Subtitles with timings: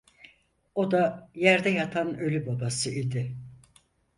[0.75, 3.37] O da yerde yatan ölü babası idi.